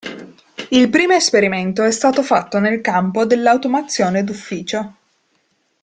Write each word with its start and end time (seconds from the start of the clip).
Il 0.71 0.89
primo 0.89 1.13
esperimento 1.13 1.83
è 1.83 1.91
stato 1.91 2.23
fatto 2.23 2.57
nel 2.57 2.81
campo 2.81 3.23
dell'automazione 3.23 4.23
d'ufficio. 4.23 4.95